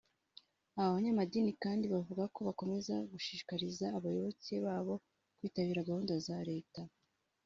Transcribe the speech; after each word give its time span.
Aba 0.79 0.95
banyamadini 0.95 1.51
kandi 1.63 1.85
bavuga 1.93 2.23
ko 2.33 2.39
bakomeza 2.47 2.93
gushishikariza 3.11 3.85
abayoboke 3.97 4.55
babo 4.65 4.95
kwitabira 5.37 5.87
gahunda 5.89 6.13
za 6.27 6.37
leta 6.49 6.81